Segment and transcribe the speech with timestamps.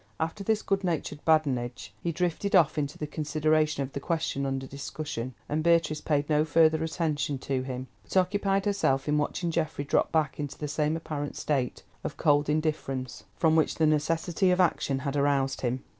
[0.19, 4.65] After this good natured badinage, he drifted off into the consideration of the question under
[4.65, 9.85] discussion, and Beatrice paid no further attention to him, but occupied herself in watching Geoffrey
[9.85, 14.59] drop back into the same apparent state of cold indifference, from which the necessity of
[14.59, 15.83] action had aroused him.